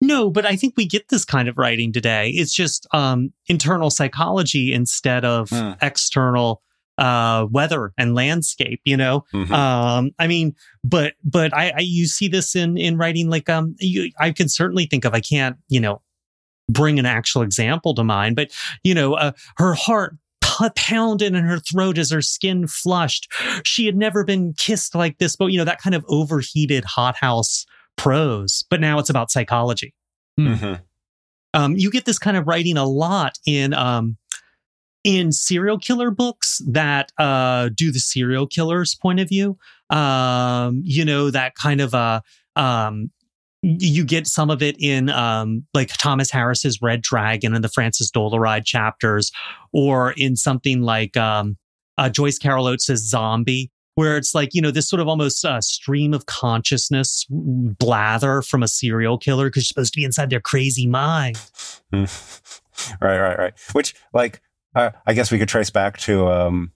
[0.00, 2.30] No, but I think we get this kind of writing today.
[2.30, 5.76] It's just um, internal psychology instead of mm.
[5.80, 6.62] external
[6.98, 8.80] uh, weather and landscape.
[8.84, 9.52] You know, mm-hmm.
[9.52, 13.30] um, I mean, but but I, I, you see this in in writing.
[13.30, 15.14] Like um, you, I can certainly think of.
[15.14, 16.02] I can't you know
[16.68, 18.50] bring an actual example to mind, but
[18.82, 20.16] you know, uh, her heart
[20.76, 23.32] pounded in her throat as her skin flushed.
[23.64, 27.66] She had never been kissed like this, but you know, that kind of overheated hothouse
[27.96, 28.64] prose.
[28.70, 29.94] But now it's about psychology.
[30.36, 30.46] Hmm.
[30.46, 30.74] Mm-hmm.
[31.54, 34.16] Um, you get this kind of writing a lot in um,
[35.04, 39.56] in serial killer books that uh, do the serial killer's point of view.
[39.90, 42.22] Um, you know, that kind of uh,
[42.56, 43.10] um,
[43.64, 48.10] you get some of it in um, like Thomas Harris's Red Dragon and the Francis
[48.10, 49.32] Dolarhyde chapters,
[49.72, 51.56] or in something like um,
[51.96, 55.62] uh, Joyce Carol Oates's Zombie, where it's like you know this sort of almost uh,
[55.62, 60.40] stream of consciousness blather from a serial killer because you're supposed to be inside their
[60.40, 61.40] crazy mind.
[61.92, 62.08] right,
[63.00, 63.54] right, right.
[63.72, 64.42] Which like
[64.74, 66.72] uh, I guess we could trace back to um,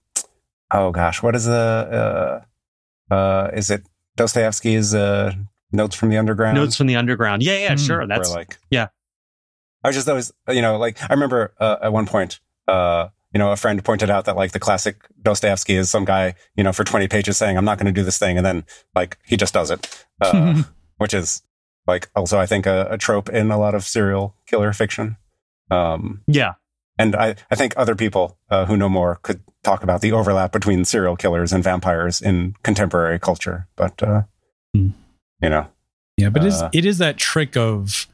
[0.71, 2.43] oh gosh, what is the
[3.11, 3.83] uh, uh, is it
[4.15, 5.33] Dostoevsky's uh,
[5.71, 6.55] Notes from the Underground.
[6.55, 7.43] Notes from the Underground.
[7.43, 7.85] Yeah, yeah, mm.
[7.85, 8.05] sure.
[8.07, 8.87] That's like yeah.
[9.83, 13.37] I was just always, you know, like I remember uh, at one point, uh, you
[13.37, 16.73] know, a friend pointed out that like the classic Dostoevsky is some guy, you know,
[16.73, 18.37] for 20 pages saying, I'm not going to do this thing.
[18.37, 20.63] And then like he just does it, uh,
[20.97, 21.43] which is
[21.87, 25.17] like also, I think a, a, trope in a lot of serial killer fiction.
[25.71, 26.53] Um, yeah.
[26.97, 30.51] And I, I think other people uh, who know more could talk about the overlap
[30.51, 33.67] between serial killers and vampires in contemporary culture.
[33.75, 33.97] But,
[34.75, 34.93] mm
[35.41, 35.67] you know.
[36.17, 38.07] Yeah, but uh, it is it is that trick of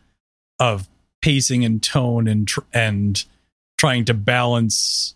[0.60, 0.88] of
[1.22, 3.24] pacing and tone and tr- and
[3.78, 5.16] trying to balance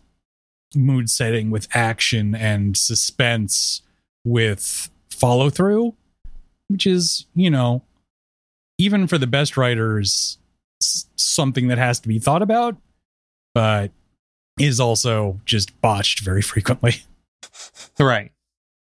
[0.75, 3.81] mood setting with action and suspense
[4.23, 5.95] with follow through,
[6.67, 7.83] which is you know
[8.77, 10.37] even for the best writers
[10.81, 12.77] something that has to be thought about,
[13.53, 13.91] but
[14.59, 16.95] is also just botched very frequently.
[17.99, 18.31] Right.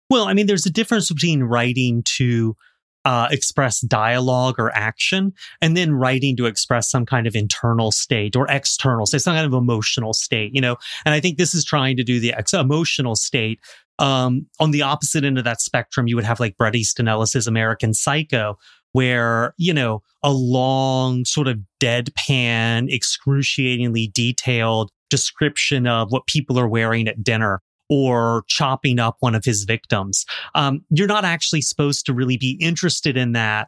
[0.09, 2.55] Well, I mean, there's a difference between writing to
[3.05, 8.35] uh, express dialogue or action, and then writing to express some kind of internal state
[8.35, 10.77] or external state, some kind of emotional state, you know.
[11.05, 13.59] And I think this is trying to do the ex- emotional state.
[13.99, 17.47] Um, on the opposite end of that spectrum, you would have like Bret Easton Ellis's
[17.47, 18.57] American Psycho,
[18.93, 26.67] where you know a long sort of deadpan, excruciatingly detailed description of what people are
[26.67, 27.61] wearing at dinner
[27.91, 30.25] or chopping up one of his victims.
[30.55, 33.67] Um, you're not actually supposed to really be interested in that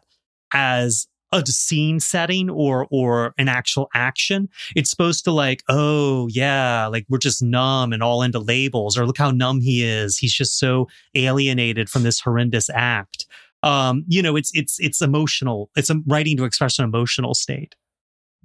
[0.53, 6.85] as a scene setting or or an actual action it's supposed to like oh yeah
[6.85, 10.31] like we're just numb and all into labels or look how numb he is he's
[10.31, 13.25] just so alienated from this horrendous act
[13.63, 15.69] Um, you know, it's it's it's emotional.
[15.75, 17.75] It's a writing to express an emotional state.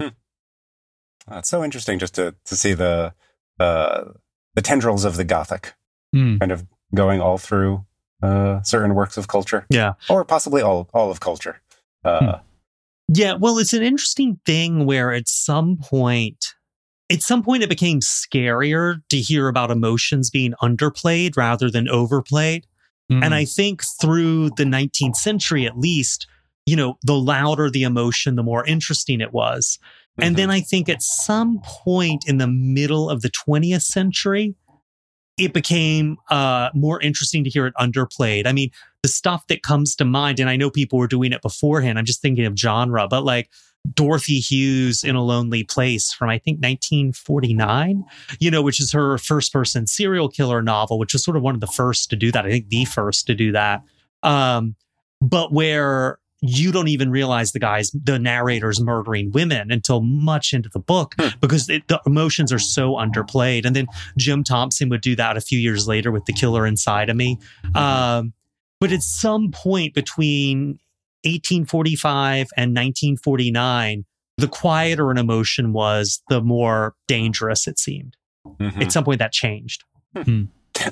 [0.01, 0.11] Uh,
[1.38, 3.12] it's so interesting just to to see the
[3.59, 4.05] uh,
[4.59, 5.75] the tendrils of the Gothic
[6.12, 6.38] Hmm.
[6.38, 7.85] kind of going all through
[8.23, 9.92] uh, certain works of culture, Yeah.
[10.11, 11.61] or possibly all all of culture.
[12.05, 12.38] Uh,
[13.09, 16.55] Yeah, well, it's an interesting thing where at some point,
[17.09, 22.66] at some point, it became scarier to hear about emotions being underplayed rather than overplayed.
[23.09, 23.23] Hmm.
[23.23, 26.27] And I think through the 19th century, at least,
[26.66, 29.79] you know, the louder the emotion, the more interesting it was.
[30.21, 34.55] And then I think at some point in the middle of the 20th century,
[35.39, 38.47] it became uh, more interesting to hear it underplayed.
[38.47, 38.71] I mean,
[39.03, 41.99] the stuff that comes to mind, and I know people were doing it beforehand.
[41.99, 43.49] I'm just thinking of genre, but like
[43.95, 48.05] Dorothy Hughes in A Lonely Place from I think 1949,
[48.41, 51.55] you know, which is her first person serial killer novel, which was sort of one
[51.55, 52.45] of the first to do that.
[52.45, 53.83] I think the first to do that.
[54.25, 54.75] Um,
[55.21, 60.68] but where you don't even realize the guy's the narrator's murdering women until much into
[60.68, 61.29] the book Hmm.
[61.40, 63.64] because it, the emotions are so underplayed.
[63.64, 67.11] And then jim thompson would do that a few years later with the killer inside
[67.11, 67.38] of me.
[67.74, 68.33] Um,
[68.81, 70.79] but at some point between
[71.24, 74.05] 1845 and 1949
[74.37, 78.16] the quieter an emotion was the more dangerous it seemed.
[78.61, 78.81] Mhm.
[78.81, 79.83] at some point that changed.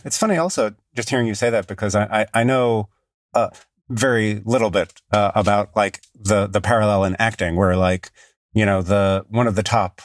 [0.04, 2.88] It's funny also just hearing you say that because I I, I know
[3.34, 3.50] uh,
[3.88, 8.10] very little bit uh, about like the the parallel in acting where like
[8.52, 10.00] you know the one of the top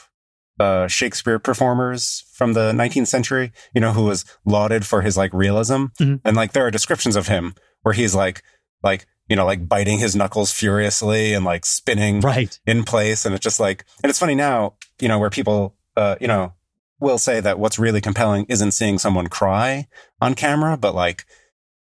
[0.59, 5.33] uh, Shakespeare performers from the 19th century, you know, who was lauded for his like
[5.33, 6.21] realism, Mhm.
[6.23, 8.43] and like there are descriptions of him where he's like
[8.83, 12.59] like you know like biting his knuckles furiously and like spinning right.
[12.67, 13.25] in place.
[13.25, 16.53] And it's just like and it's funny now you know where people uh you know
[16.99, 19.87] will say that what's really compelling isn't seeing someone cry
[20.19, 21.25] on camera but like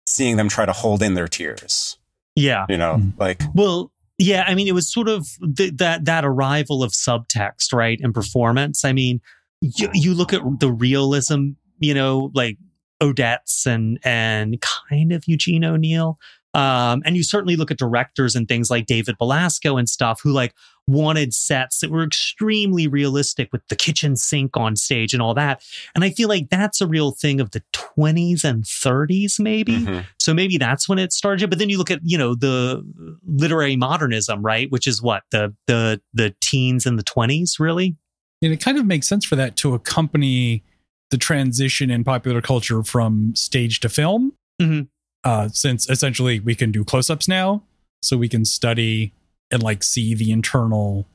[0.08, 1.96] seeing them try to hold in their tears
[2.34, 3.12] yeah you know Mm.
[3.18, 7.72] like Well, yeah, I mean, it was sort of th- that that arrival of subtext,
[7.72, 8.84] right, and performance.
[8.84, 9.20] I mean,
[9.60, 12.58] you, you look at the realism, you know, like
[13.00, 16.18] Odets and and kind of Eugene O'Neill.
[16.54, 20.32] Um, and you certainly look at directors and things like David Belasco and stuff who
[20.32, 20.52] like
[20.88, 25.62] wanted sets that were extremely realistic with the kitchen sink on stage and all that.
[25.94, 29.78] And I feel like that's a real thing of the 20s and 30s, maybe.
[29.80, 30.04] mhm.
[30.18, 31.50] So maybe that's when it started.
[31.50, 32.82] But then you look at, you know, the
[33.26, 34.70] literary modernism, right?
[34.70, 37.96] Which is what the the the teens and the twenties, really.
[38.42, 40.62] And it kind of makes sense for that to accompany
[41.10, 44.32] the transition in popular culture from stage to film.
[44.60, 44.88] Mhm.
[45.24, 47.62] Uh, since essentially we can do close ups now,
[48.02, 49.12] so we can study
[49.50, 51.06] and like see the internal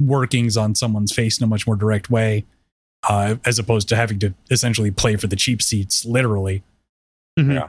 [0.00, 2.44] workings on someone's face in a much more direct way,
[3.08, 6.62] uh, as opposed to having to essentially play for the cheap seats, literally.
[7.38, 7.54] Mhm.
[7.54, 7.68] Yeah.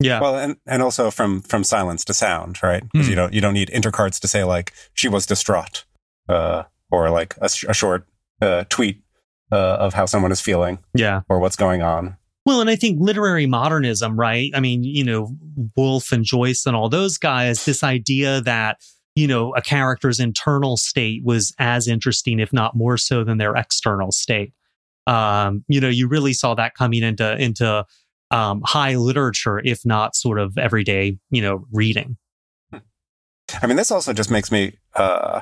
[0.00, 0.20] Yeah.
[0.20, 3.10] well and and also from from silence to sound right because Hmm.
[3.10, 5.84] you don't you don't need intercards to say like she was distraught
[6.28, 8.06] uh or like a, sh- a short
[8.40, 9.02] uh tweet
[9.50, 11.22] uh, of how someone is feeling yeah.
[11.28, 12.16] or what's going on
[12.46, 14.52] Well, and I think literary modernism, right?
[14.54, 15.34] I mean, you know,
[15.76, 18.76] Woolf and Joyce and all those guys, this idea that,
[19.18, 23.56] you know, a character's internal state was as interesting, if not more so, than their
[23.56, 24.52] external state.
[25.08, 27.84] Um, you know, you really saw that coming into into
[28.30, 32.16] um, high literature, if not sort of everyday, you know, reading.
[33.60, 34.78] I mean, this also just makes me.
[34.94, 35.40] Uh,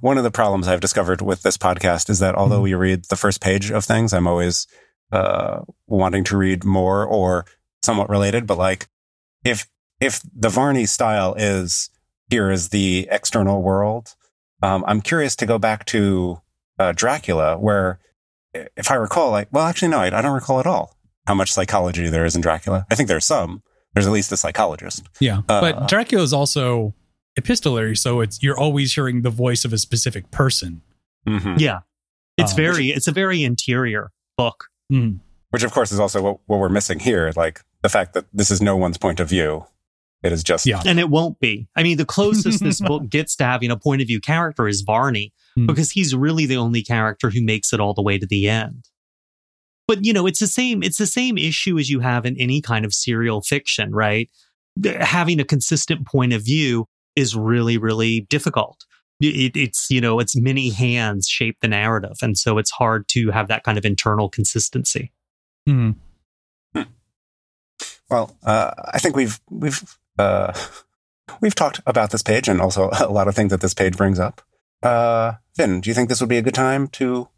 [0.00, 2.62] one of the problems I've discovered with this podcast is that although Mhm.
[2.64, 4.66] we read the first page of things, I'm always
[5.12, 7.44] uh, wanting to read more or
[7.82, 8.46] somewhat related.
[8.46, 8.88] But like,
[9.44, 9.68] if
[10.00, 11.90] if the Varney style is
[12.32, 14.14] here is the external world,
[14.62, 16.40] um, I'm curious to go back to
[16.78, 17.98] uh, Dracula, where
[18.54, 21.52] if I recall, like, well, actually, no, I, I don't recall at all how much
[21.52, 22.86] psychology there is in Dracula.
[22.90, 23.62] I think there's some.
[23.94, 25.02] There's at least a psychologist.
[25.20, 26.94] Yeah, Uh, but Dracula is also
[27.36, 30.82] epistolary, so it's you're always hearing the voice of a specific person.
[31.26, 31.80] hmm Yeah,
[32.38, 34.64] it's Um, very it's a very interior book.
[34.92, 35.20] Mm.
[35.50, 38.50] which of course is also what, what we're missing here like the fact that this
[38.50, 39.64] is no one's point of view
[40.22, 40.82] it is just Yeah.
[40.86, 41.68] And it won't be.
[41.76, 44.82] I mean, the closest this book gets to having a point of view character is
[44.82, 45.66] Varney, Hmm.
[45.66, 48.86] because he's really the only character who makes it all the way to the end.
[49.86, 50.82] But you know, it's the same.
[50.82, 54.30] It's the same issue as you have in any kind of serial fiction, right?
[55.00, 58.86] Having a consistent point of view is really, really difficult.
[59.20, 63.30] It, it's you know, it's many hands shape the narrative, and so it's hard to
[63.30, 65.12] have that kind of internal consistency.
[65.68, 65.96] Mm.
[68.10, 70.52] well uh, i think we've we've uh,
[71.40, 74.18] we've talked about this page and also a lot of things that this page brings
[74.18, 74.42] up
[74.82, 77.28] uh Vin, do you think this would be a good time to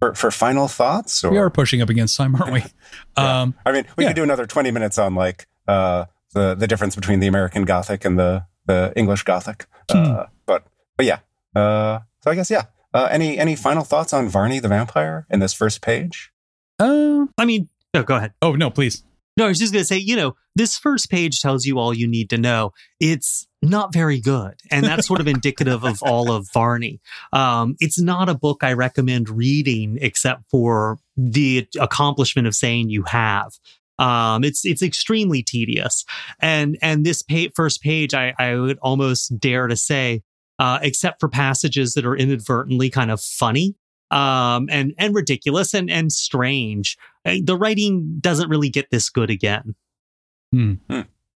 [0.00, 2.64] for, for final thoughts or We are pushing up against time, aren't we?
[3.18, 3.40] Yeah.
[3.42, 4.10] Um, i mean we Yeah.
[4.10, 8.04] could do another 20 minutes on like uh the the difference between the american gothic
[8.04, 9.66] and the the English Gothic.
[9.92, 10.64] Uh, but
[10.96, 11.20] but yeah.
[11.56, 12.66] Uh, so I guess yeah.
[12.94, 16.30] Uh, any any final thoughts on Varney the vampire in this first page?
[16.78, 18.32] Uh, I mean, no, go ahead.
[18.42, 19.02] oh no, please.
[19.36, 21.94] No, I was just going to say, you know, this first page tells you all
[21.94, 22.72] you need to know.
[22.98, 24.54] It's not very good.
[24.70, 27.00] And that's sort of indicative of all of Varney.
[27.32, 33.04] Um, it's not a book I recommend reading except for the accomplishment of saying you
[33.04, 33.52] have.
[33.98, 36.06] Um, it's it's extremely tedious,
[36.40, 40.22] and and this pa- first page, I, I would almost dare to say,
[40.58, 43.74] uh, except for passages that are inadvertently kind of funny,
[44.10, 46.96] um, and and ridiculous and and strange.
[47.26, 49.74] Uh, The writing doesn't really get this good again.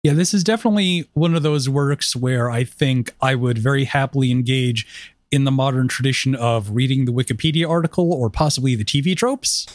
[0.03, 4.33] Yeah, this is definitely one of those works where I think I would very happily
[4.33, 4.87] engage
[5.31, 9.67] in the modern tradition of reading the Wikipedia article or possibly the TV tropes.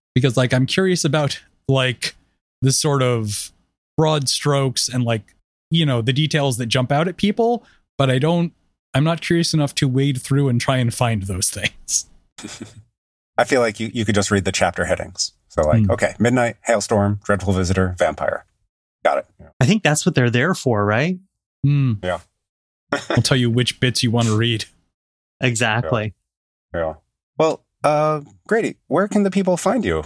[0.14, 2.14] because like I'm curious about like
[2.62, 3.52] the sort of
[3.96, 5.34] broad strokes and like
[5.70, 7.64] you know the details that jump out at people,
[7.98, 8.52] but I don't
[8.94, 12.06] I'm not curious enough to wade through and try and find those things.
[13.36, 15.32] I feel like you, you could just read the chapter headings.
[15.48, 15.90] So like, Hmm.
[15.92, 18.44] okay, midnight, hailstorm, dreadful visitor, vampire.
[19.04, 19.26] Got it.
[19.40, 19.48] Yeah.
[19.60, 21.18] I think that's what they're there for, right?
[21.62, 21.94] Hmm.
[22.02, 22.20] Yeah.
[23.10, 24.64] I'll tell you which bits you want to read.
[25.40, 26.14] Exactly.
[26.74, 26.94] Yeah.
[27.38, 30.04] Well, uh, Grady, where can the people find you?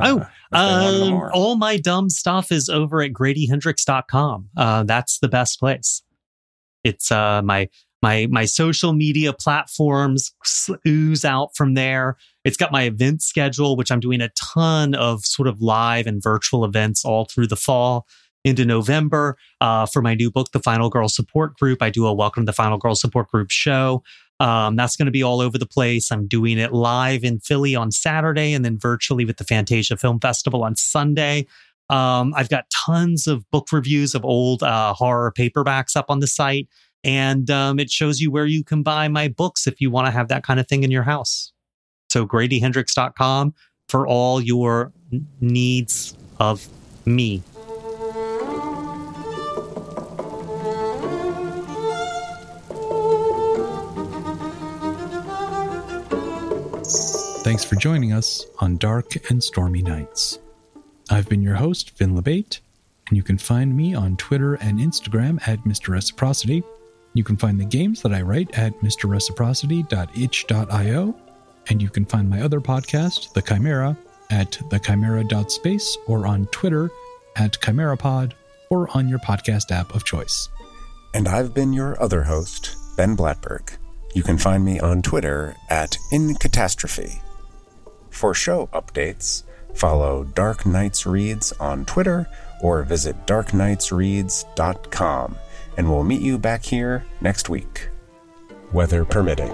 [0.00, 4.48] Oh, Uh, if they wanna know Um, all my dumb stuff is over at gradyhendrix.com.
[4.56, 6.02] Uh, that's the best place.
[6.82, 7.68] It's uh, my
[8.04, 10.30] my my social media platforms
[10.86, 12.18] ooze out from there.
[12.44, 16.22] It's got my event schedule, which I'm doing a ton of sort of live and
[16.22, 18.06] virtual events all through the fall
[18.44, 19.38] into November.
[19.58, 22.50] Uh, for my new book, The Final Girl Support Group, I do a Welcome to
[22.50, 24.02] the Final Girl Support Group show.
[24.38, 26.12] Um, that's going to be all over the place.
[26.12, 30.20] I'm doing it live in Philly on Saturday and then virtually with the Fantasia Film
[30.20, 31.46] Festival on Sunday.
[31.88, 36.26] Um, I've got tons of book reviews of old uh, horror paperbacks up on the
[36.26, 36.68] site.
[37.04, 40.10] And um, it shows you where you can buy my books if you want to
[40.10, 41.52] have that kind of thing in your house.
[42.08, 43.54] So gradyhendrix.com
[43.88, 44.92] for all your
[45.40, 46.66] needs of
[47.04, 47.42] me.
[57.44, 60.38] Thanks for joining us on Dark and Stormy Nights.
[61.10, 62.60] I've been your host, Vin LaBate,
[63.08, 65.88] and you can find me on Twitter and Instagram at Mr.
[65.88, 66.62] Reciprocity.
[67.14, 71.14] You can find the games that I write at mrreciprocity.itch.io,
[71.68, 73.96] and you can find my other podcast, The Chimera,
[74.30, 76.90] at thechimera.space or on Twitter
[77.36, 78.32] at ChimeraPod
[78.70, 80.48] or on your podcast app of choice.
[81.14, 83.76] And I've been your other host, Ben Blattberg.
[84.14, 87.20] You can find me on Twitter at InCatastrophe.
[88.10, 89.44] For show updates,
[89.74, 92.26] follow Dark Nights Reads on Twitter
[92.62, 95.36] or visit darknightsreads.com,
[95.76, 97.88] and we'll meet you back here next week.
[98.72, 99.52] Weather permitting.